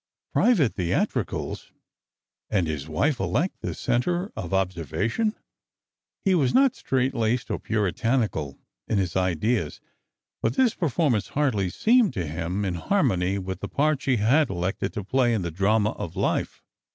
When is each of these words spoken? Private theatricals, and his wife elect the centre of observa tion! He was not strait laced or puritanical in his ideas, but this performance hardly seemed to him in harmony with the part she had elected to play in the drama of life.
Private 0.33 0.73
theatricals, 0.73 1.71
and 2.49 2.65
his 2.65 2.87
wife 2.89 3.19
elect 3.19 3.61
the 3.61 3.75
centre 3.75 4.31
of 4.35 4.49
observa 4.49 5.11
tion! 5.11 5.35
He 6.25 6.33
was 6.33 6.55
not 6.55 6.75
strait 6.75 7.13
laced 7.13 7.51
or 7.51 7.59
puritanical 7.59 8.57
in 8.87 8.97
his 8.97 9.15
ideas, 9.15 9.79
but 10.41 10.55
this 10.55 10.73
performance 10.73 11.27
hardly 11.27 11.69
seemed 11.69 12.15
to 12.15 12.25
him 12.25 12.65
in 12.65 12.73
harmony 12.73 13.37
with 13.37 13.59
the 13.59 13.69
part 13.69 14.01
she 14.01 14.17
had 14.17 14.49
elected 14.49 14.91
to 14.93 15.03
play 15.03 15.35
in 15.35 15.43
the 15.43 15.51
drama 15.51 15.91
of 15.91 16.15
life. 16.15 16.63